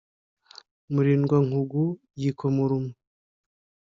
murindwa-nkugu 0.93 1.83
yikoma 2.21 2.59
urume. 2.65 2.91